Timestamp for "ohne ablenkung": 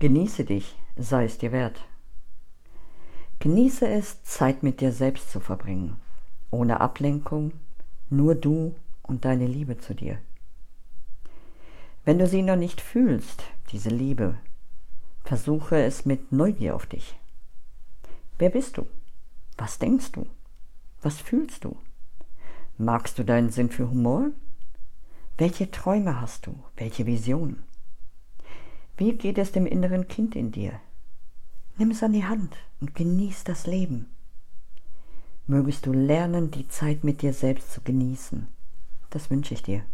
6.52-7.50